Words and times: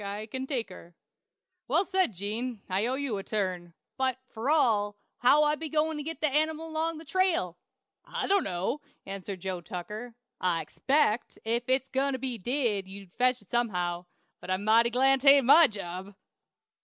I 0.03 0.25
can 0.25 0.47
take 0.47 0.69
her." 0.69 0.95
"Well 1.67 1.85
said, 1.85 2.11
Gene. 2.13 2.63
I'll 2.67 2.93
owe 2.93 2.95
you 2.95 3.19
a 3.19 3.23
turn. 3.23 3.75
But, 3.97 4.17
fur 4.25 4.49
all, 4.49 4.97
how 5.19 5.55
be 5.55 5.67
I 5.67 5.69
goin' 5.69 5.97
to 5.97 6.01
get 6.01 6.21
that 6.21 6.33
animile 6.33 6.71
'long 6.71 6.97
the 6.97 7.05
trail?" 7.05 7.55
"I 8.03 8.25
dono!" 8.25 8.81
answered 9.05 9.41
Joe 9.41 9.61
Tucker. 9.61 10.15
"I 10.39 10.63
expect, 10.63 11.37
if 11.45 11.65
it's 11.69 11.89
got 11.89 12.11
to 12.11 12.17
be 12.17 12.39
did, 12.39 12.87
you'll 12.87 13.09
fetch 13.19 13.43
it 13.43 13.51
somehow. 13.51 14.05
But 14.39 14.49
I'm 14.49 14.63
mighty 14.63 14.89
glad 14.89 15.21
'tain't 15.21 15.45
my 15.45 15.67
job!" 15.67 16.15